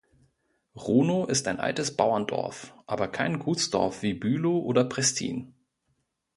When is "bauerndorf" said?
1.95-2.73